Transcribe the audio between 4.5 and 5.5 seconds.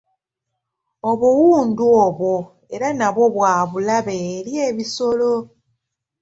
ebisolo.